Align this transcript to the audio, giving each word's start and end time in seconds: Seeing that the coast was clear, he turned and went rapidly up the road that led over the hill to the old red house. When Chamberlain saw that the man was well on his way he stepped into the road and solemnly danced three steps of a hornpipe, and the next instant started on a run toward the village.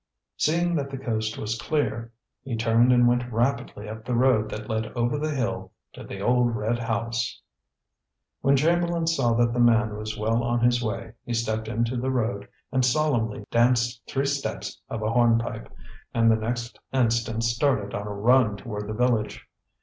Seeing 0.35 0.73
that 0.77 0.89
the 0.89 0.97
coast 0.97 1.37
was 1.37 1.61
clear, 1.61 2.11
he 2.41 2.55
turned 2.55 2.91
and 2.91 3.07
went 3.07 3.31
rapidly 3.31 3.87
up 3.87 4.03
the 4.03 4.15
road 4.15 4.49
that 4.49 4.67
led 4.67 4.87
over 4.93 5.19
the 5.19 5.29
hill 5.29 5.73
to 5.93 6.03
the 6.03 6.19
old 6.19 6.55
red 6.55 6.79
house. 6.79 7.39
When 8.41 8.55
Chamberlain 8.57 9.05
saw 9.05 9.33
that 9.35 9.53
the 9.53 9.59
man 9.59 9.95
was 9.95 10.17
well 10.17 10.41
on 10.41 10.59
his 10.61 10.81
way 10.83 11.13
he 11.23 11.35
stepped 11.35 11.67
into 11.67 11.97
the 11.97 12.09
road 12.09 12.47
and 12.71 12.83
solemnly 12.83 13.45
danced 13.51 14.01
three 14.07 14.25
steps 14.25 14.81
of 14.89 15.03
a 15.03 15.11
hornpipe, 15.11 15.71
and 16.15 16.31
the 16.31 16.35
next 16.35 16.79
instant 16.91 17.43
started 17.43 17.93
on 17.93 18.07
a 18.07 18.11
run 18.11 18.57
toward 18.57 18.87
the 18.87 18.93
village. 18.95 19.45